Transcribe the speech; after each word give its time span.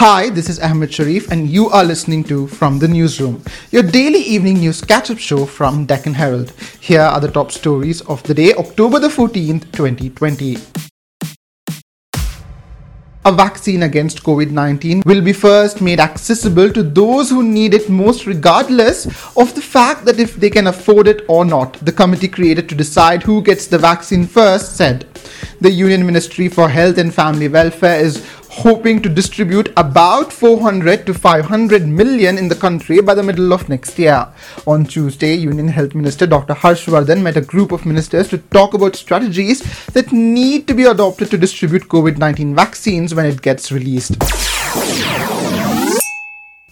Hi, 0.00 0.30
this 0.30 0.48
is 0.48 0.58
Ahmed 0.58 0.94
Sharif, 0.94 1.30
and 1.30 1.46
you 1.46 1.68
are 1.68 1.84
listening 1.84 2.24
to 2.24 2.46
From 2.46 2.78
the 2.78 2.88
Newsroom, 2.88 3.42
your 3.70 3.82
daily 3.82 4.20
evening 4.20 4.60
news 4.60 4.80
catch 4.80 5.10
up 5.10 5.18
show 5.18 5.44
from 5.44 5.84
Deccan 5.84 6.14
Herald. 6.14 6.52
Here 6.80 7.02
are 7.02 7.20
the 7.20 7.30
top 7.30 7.52
stories 7.52 8.00
of 8.08 8.22
the 8.22 8.32
day, 8.32 8.54
October 8.54 8.98
the 8.98 9.08
14th, 9.08 9.70
2020. 9.72 10.89
A 13.22 13.30
vaccine 13.30 13.82
against 13.82 14.22
COVID 14.22 14.50
19 14.50 15.02
will 15.04 15.20
be 15.20 15.34
first 15.34 15.82
made 15.82 16.00
accessible 16.00 16.70
to 16.72 16.82
those 16.82 17.28
who 17.28 17.42
need 17.42 17.74
it 17.74 17.90
most, 17.90 18.24
regardless 18.24 19.04
of 19.36 19.54
the 19.54 19.60
fact 19.60 20.06
that 20.06 20.18
if 20.18 20.36
they 20.36 20.48
can 20.48 20.68
afford 20.68 21.06
it 21.06 21.26
or 21.28 21.44
not. 21.44 21.74
The 21.84 21.92
committee 21.92 22.28
created 22.28 22.66
to 22.70 22.74
decide 22.74 23.22
who 23.22 23.42
gets 23.42 23.66
the 23.66 23.76
vaccine 23.76 24.26
first 24.26 24.74
said. 24.74 25.06
The 25.60 25.70
Union 25.70 26.06
Ministry 26.06 26.48
for 26.48 26.70
Health 26.70 26.96
and 26.96 27.12
Family 27.12 27.48
Welfare 27.48 28.00
is 28.00 28.24
hoping 28.60 29.00
to 29.00 29.08
distribute 29.08 29.72
about 29.78 30.30
400 30.30 31.06
to 31.06 31.14
500 31.14 31.88
million 31.88 32.36
in 32.36 32.48
the 32.48 32.54
country 32.54 33.00
by 33.00 33.14
the 33.14 33.22
middle 33.22 33.54
of 33.54 33.70
next 33.70 33.98
year. 33.98 34.28
On 34.66 34.84
Tuesday, 34.84 35.34
Union 35.34 35.68
Health 35.68 35.94
Minister 35.94 36.26
Dr. 36.26 36.52
Harshvardhan 36.52 37.22
met 37.22 37.38
a 37.38 37.40
group 37.40 37.72
of 37.72 37.86
ministers 37.86 38.28
to 38.28 38.36
talk 38.36 38.74
about 38.74 38.96
strategies 38.96 39.62
that 39.94 40.12
need 40.12 40.68
to 40.68 40.74
be 40.74 40.84
adopted 40.84 41.30
to 41.30 41.38
distribute 41.38 41.88
COVID 41.88 42.18
19 42.18 42.54
vaccines 42.54 43.14
when 43.14 43.24
it 43.24 43.40
gets 43.40 43.72
released. 43.72 44.18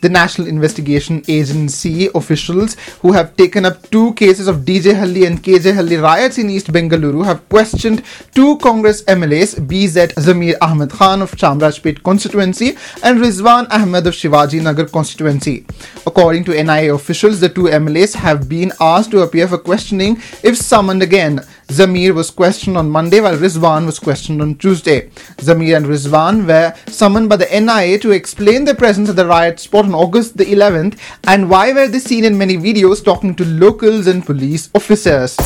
The 0.00 0.08
National 0.08 0.46
Investigation 0.46 1.24
Agency 1.26 2.08
officials 2.14 2.76
who 3.02 3.12
have 3.12 3.36
taken 3.36 3.64
up 3.64 3.90
two 3.90 4.14
cases 4.14 4.46
of 4.46 4.58
DJ 4.58 4.94
Halli 4.94 5.26
and 5.26 5.42
KJ 5.42 5.72
Halli 5.74 6.00
riots 6.00 6.38
in 6.38 6.48
East 6.48 6.68
Bengaluru 6.72 7.24
have 7.24 7.48
questioned 7.48 8.04
two 8.32 8.58
Congress 8.58 9.02
MLAs, 9.02 9.56
BZ 9.56 10.14
Zamir 10.14 10.54
Ahmed 10.60 10.90
Khan 10.90 11.20
of 11.20 11.32
Chamrajpet 11.32 12.04
constituency 12.04 12.76
and 13.02 13.18
Rizwan 13.18 13.66
Ahmed 13.72 14.06
of 14.06 14.14
Shivaji 14.14 14.62
Nagar 14.62 14.86
constituency. 14.86 15.66
According 16.06 16.44
to 16.44 16.62
NIA 16.62 16.94
officials, 16.94 17.40
the 17.40 17.48
two 17.48 17.64
MLAs 17.64 18.14
have 18.14 18.48
been 18.48 18.72
asked 18.80 19.10
to 19.10 19.22
appear 19.22 19.48
for 19.48 19.58
questioning 19.58 20.22
if 20.44 20.56
summoned 20.56 21.02
again. 21.02 21.40
Zamir 21.68 22.14
was 22.14 22.30
questioned 22.30 22.78
on 22.78 22.90
Monday 22.90 23.20
while 23.20 23.36
Rizwan 23.36 23.84
was 23.84 23.98
questioned 23.98 24.40
on 24.40 24.56
Tuesday. 24.56 25.08
Zamir 25.36 25.76
and 25.76 25.84
Rizwan 25.84 26.46
were 26.46 26.74
summoned 26.86 27.28
by 27.28 27.36
the 27.36 27.44
NIA 27.44 27.98
to 27.98 28.10
explain 28.10 28.64
their 28.64 28.74
presence 28.74 29.10
at 29.10 29.16
the 29.16 29.26
riot 29.26 29.60
spot 29.60 29.84
on 29.84 29.94
August 29.94 30.38
the 30.38 30.46
11th 30.46 30.98
and 31.26 31.50
why 31.50 31.72
were 31.74 31.86
they 31.86 31.98
seen 31.98 32.24
in 32.24 32.38
many 32.38 32.56
videos 32.56 33.04
talking 33.04 33.34
to 33.34 33.44
locals 33.44 34.06
and 34.06 34.24
police 34.24 34.70
officers. 34.74 35.36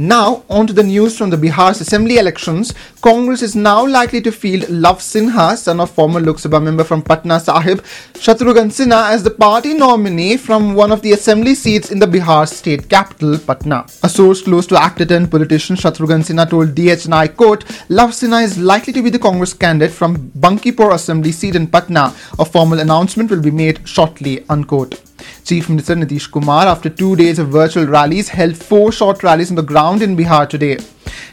Now, 0.00 0.44
on 0.48 0.66
to 0.66 0.72
the 0.72 0.82
news 0.82 1.18
from 1.18 1.28
the 1.28 1.36
Bihar's 1.36 1.82
assembly 1.82 2.16
elections. 2.16 2.72
Congress 3.02 3.42
is 3.42 3.54
now 3.54 3.86
likely 3.86 4.22
to 4.22 4.32
field 4.32 4.66
Love 4.70 5.00
Sinha, 5.00 5.58
son 5.58 5.78
of 5.78 5.90
former 5.90 6.20
Lok 6.20 6.36
Sabha 6.36 6.62
member 6.62 6.84
from 6.84 7.02
Patna 7.02 7.38
Sahib, 7.38 7.82
Shatrughan 8.14 8.70
Sinha, 8.70 9.10
as 9.10 9.22
the 9.22 9.30
party 9.30 9.74
nominee 9.74 10.38
from 10.38 10.74
one 10.74 10.90
of 10.90 11.02
the 11.02 11.12
assembly 11.12 11.54
seats 11.54 11.90
in 11.90 11.98
the 11.98 12.06
Bihar 12.06 12.48
state 12.48 12.88
capital, 12.88 13.38
Patna. 13.38 13.84
A 14.02 14.08
source 14.08 14.40
close 14.40 14.66
to 14.68 14.82
actor 14.82 15.04
turned 15.04 15.30
politician 15.30 15.76
Shatrughan 15.76 16.24
Sinha 16.24 16.48
told 16.48 16.74
DHNI 16.74 17.36
quote, 17.36 17.64
Love 17.90 18.12
Sinha 18.12 18.42
is 18.42 18.56
likely 18.56 18.94
to 18.94 19.02
be 19.02 19.10
the 19.10 19.18
Congress 19.18 19.52
candidate 19.52 19.94
from 19.94 20.30
Bankipore 20.30 20.94
assembly 20.94 21.30
seat 21.30 21.56
in 21.56 21.66
Patna. 21.66 22.14
A 22.38 22.46
formal 22.46 22.80
announcement 22.80 23.30
will 23.30 23.42
be 23.42 23.50
made 23.50 23.86
shortly, 23.86 24.46
unquote. 24.48 25.09
Chief 25.50 25.68
Minister 25.68 25.96
Nitish 25.96 26.30
Kumar, 26.30 26.68
after 26.68 26.88
two 26.88 27.16
days 27.16 27.40
of 27.40 27.48
virtual 27.48 27.84
rallies, 27.84 28.28
held 28.28 28.56
four 28.56 28.92
short 28.92 29.24
rallies 29.24 29.50
on 29.50 29.56
the 29.56 29.62
ground 29.70 30.00
in 30.00 30.16
Bihar 30.16 30.48
today. 30.48 30.78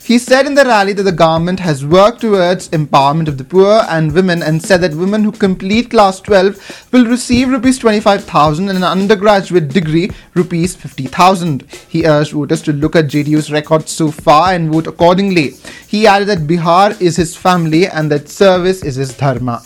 He 0.03 0.17
said 0.17 0.47
in 0.47 0.55
the 0.55 0.65
rally 0.65 0.93
that 0.93 1.03
the 1.03 1.11
government 1.11 1.59
has 1.59 1.85
worked 1.85 2.21
towards 2.21 2.69
empowerment 2.69 3.27
of 3.27 3.37
the 3.37 3.43
poor 3.43 3.83
and 3.89 4.11
women 4.11 4.41
and 4.41 4.59
said 4.59 4.81
that 4.81 4.95
women 4.95 5.23
who 5.23 5.31
complete 5.31 5.91
class 5.91 6.19
12 6.21 6.89
will 6.91 7.05
receive 7.05 7.49
rupees 7.49 7.77
25,000 7.77 8.69
and 8.69 8.77
an 8.79 8.83
undergraduate 8.83 9.67
degree 9.67 10.09
rupees 10.33 10.75
50,000. 10.75 11.61
He 11.87 12.07
urged 12.07 12.31
voters 12.31 12.63
to 12.63 12.73
look 12.73 12.95
at 12.95 13.05
JDU's 13.05 13.51
records 13.51 13.91
so 13.91 14.09
far 14.09 14.53
and 14.53 14.73
vote 14.73 14.87
accordingly. 14.87 15.51
He 15.87 16.07
added 16.07 16.29
that 16.29 16.47
Bihar 16.47 16.99
is 16.99 17.17
his 17.17 17.35
family 17.35 17.85
and 17.85 18.09
that 18.09 18.29
service 18.29 18.83
is 18.83 18.95
his 18.95 19.15
dharma. 19.15 19.61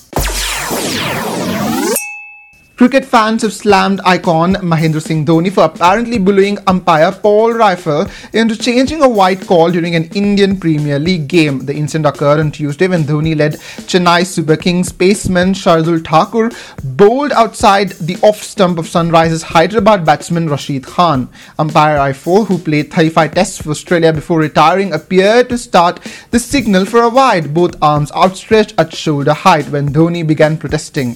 Cricket 2.81 3.05
fans 3.05 3.43
have 3.43 3.53
slammed 3.53 4.01
icon 4.05 4.55
Mahendra 4.55 4.99
Singh 4.99 5.23
Dhoni 5.23 5.51
for 5.53 5.65
apparently 5.65 6.17
bullying 6.17 6.57
umpire 6.65 7.11
Paul 7.11 7.53
Reiffel 7.53 8.09
into 8.33 8.57
changing 8.57 9.03
a 9.03 9.07
wide 9.07 9.45
call 9.45 9.69
during 9.69 9.93
an 9.93 10.05
Indian 10.15 10.59
Premier 10.59 10.97
League 10.97 11.27
game. 11.27 11.63
The 11.67 11.75
incident 11.75 12.07
occurred 12.07 12.39
on 12.39 12.49
Tuesday 12.49 12.87
when 12.87 13.03
Dhoni 13.03 13.37
led 13.37 13.59
Chennai 13.85 14.25
Super 14.25 14.57
Kings 14.57 14.91
paceman 14.91 15.53
Shardul 15.53 16.03
Thakur 16.03 16.49
bowled 16.83 17.31
outside 17.33 17.91
the 17.99 18.17
off 18.23 18.41
stump 18.41 18.79
of 18.79 18.87
Sunrisers 18.87 19.43
Hyderabad 19.43 20.03
batsman 20.03 20.49
Rashid 20.49 20.83
Khan. 20.83 21.29
Umpire 21.59 21.99
Reiffel, 21.99 22.47
who 22.47 22.57
played 22.57 22.91
35 22.91 23.35
tests 23.35 23.61
for 23.61 23.69
Australia 23.69 24.11
before 24.11 24.39
retiring, 24.39 24.91
appeared 24.91 25.49
to 25.49 25.57
start 25.59 25.99
the 26.31 26.39
signal 26.39 26.85
for 26.85 27.03
a 27.03 27.09
wide, 27.09 27.53
both 27.53 27.75
arms 27.79 28.11
outstretched 28.13 28.73
at 28.79 28.95
shoulder 28.95 29.33
height 29.33 29.69
when 29.69 29.93
Dhoni 29.93 30.25
began 30.25 30.57
protesting. 30.57 31.15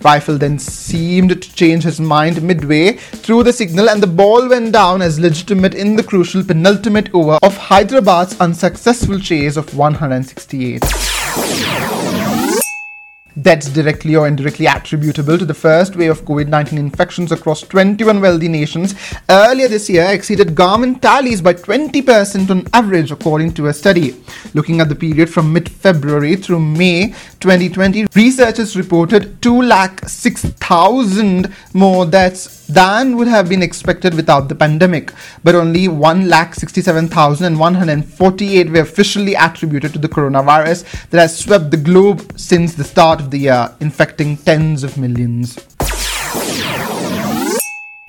Reiffel 0.00 0.38
then 0.38 0.58
seemed 0.58 1.30
to 1.30 1.54
change 1.54 1.84
his 1.84 2.00
mind 2.00 2.42
midway 2.42 2.92
through 2.92 3.42
the 3.42 3.52
signal 3.52 3.88
and 3.88 4.02
the 4.02 4.06
ball 4.06 4.48
went 4.48 4.72
down 4.72 5.02
as 5.02 5.20
legitimate 5.20 5.74
in 5.74 5.96
the 5.96 6.02
crucial 6.02 6.44
penultimate 6.44 7.12
over 7.14 7.38
of 7.42 7.56
Hyderabad's 7.56 8.38
unsuccessful 8.40 9.18
chase 9.18 9.56
of 9.56 9.74
168 9.74 12.05
deaths 13.40 13.68
directly 13.68 14.16
or 14.16 14.26
indirectly 14.26 14.66
attributable 14.66 15.36
to 15.36 15.44
the 15.44 15.54
first 15.54 15.94
wave 15.96 16.10
of 16.10 16.24
COVID 16.24 16.48
19 16.48 16.78
infections 16.78 17.30
across 17.32 17.60
21 17.62 18.20
wealthy 18.20 18.48
nations 18.48 18.94
earlier 19.28 19.68
this 19.68 19.90
year 19.90 20.06
exceeded 20.10 20.54
government 20.54 21.02
tallies 21.02 21.42
by 21.42 21.52
20% 21.52 22.48
on 22.50 22.66
average, 22.72 23.10
according 23.10 23.52
to 23.54 23.66
a 23.66 23.74
study. 23.74 24.14
Looking 24.54 24.80
at 24.80 24.88
the 24.88 24.94
period 24.94 25.28
from 25.28 25.52
mid 25.52 25.68
February 25.68 26.36
through 26.36 26.60
May 26.60 27.08
2020, 27.40 28.06
researchers 28.14 28.76
reported 28.76 29.42
2,06,000 29.42 31.52
more 31.74 32.06
deaths 32.06 32.56
than 32.66 33.16
would 33.16 33.28
have 33.28 33.48
been 33.48 33.62
expected 33.62 34.14
without 34.14 34.48
the 34.48 34.54
pandemic, 34.54 35.12
but 35.44 35.54
only 35.54 35.86
1,67,148 35.86 38.72
were 38.72 38.80
officially 38.80 39.34
attributed 39.34 39.92
to 39.92 39.98
the 39.98 40.08
coronavirus 40.08 40.84
that 41.10 41.20
has 41.20 41.38
swept 41.38 41.70
the 41.70 41.76
globe 41.76 42.32
since 42.36 42.72
the 42.74 42.84
start 42.84 43.20
the 43.30 43.38
year, 43.38 43.74
infecting 43.80 44.36
tens 44.36 44.84
of 44.84 44.96
millions. 44.96 45.56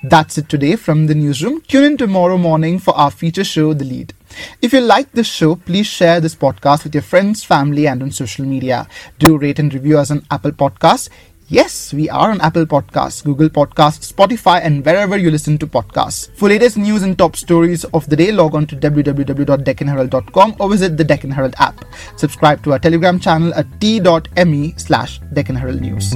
That's 0.02 0.38
it 0.38 0.48
today 0.48 0.76
from 0.76 1.06
the 1.08 1.14
newsroom. 1.14 1.60
Tune 1.62 1.84
in 1.84 1.96
tomorrow 1.96 2.38
morning 2.38 2.78
for 2.78 2.96
our 2.96 3.10
feature 3.10 3.42
show, 3.42 3.74
The 3.74 3.84
Lead. 3.84 4.14
If 4.62 4.72
you 4.72 4.80
like 4.80 5.10
this 5.10 5.26
show, 5.26 5.56
please 5.56 5.88
share 5.88 6.20
this 6.20 6.36
podcast 6.36 6.84
with 6.84 6.94
your 6.94 7.02
friends, 7.02 7.42
family, 7.42 7.88
and 7.88 8.02
on 8.02 8.12
social 8.12 8.44
media. 8.44 8.86
Do 9.18 9.36
rate 9.36 9.58
and 9.58 9.74
review 9.74 9.98
us 9.98 10.12
on 10.12 10.24
Apple 10.30 10.52
Podcasts. 10.52 11.08
Yes, 11.50 11.94
we 11.94 12.10
are 12.10 12.30
on 12.30 12.42
Apple 12.42 12.66
Podcasts, 12.66 13.24
Google 13.24 13.48
Podcasts, 13.48 14.12
Spotify, 14.12 14.60
and 14.62 14.84
wherever 14.84 15.16
you 15.16 15.30
listen 15.30 15.56
to 15.56 15.66
podcasts. 15.66 16.28
For 16.36 16.50
latest 16.50 16.76
news 16.76 17.02
and 17.02 17.16
top 17.16 17.36
stories 17.36 17.84
of 17.84 18.06
the 18.10 18.16
day, 18.16 18.32
log 18.32 18.54
on 18.54 18.66
to 18.66 18.76
www.deccanherald.com 18.76 20.56
or 20.60 20.68
visit 20.68 20.98
the 20.98 21.04
Deccan 21.04 21.30
Herald 21.30 21.54
app. 21.58 21.86
Subscribe 22.16 22.62
to 22.64 22.72
our 22.72 22.78
Telegram 22.78 23.18
channel 23.18 23.54
at 23.54 23.80
t.me 23.80 24.74
slash 24.76 25.20
Deccan 25.32 25.56
Herald 25.56 25.80
News. 25.80 26.12